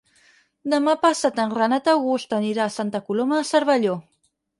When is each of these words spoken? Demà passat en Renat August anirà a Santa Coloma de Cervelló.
Demà 0.73 0.93
passat 1.01 1.41
en 1.43 1.53
Renat 1.57 1.89
August 1.93 2.33
anirà 2.39 2.65
a 2.65 2.73
Santa 2.77 3.03
Coloma 3.11 3.39
de 3.41 3.45
Cervelló. 3.51 3.95